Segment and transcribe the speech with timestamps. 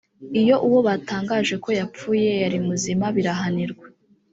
[0.41, 3.85] iyo uwo batangaje ko yapfuye yari muzima birahanirwa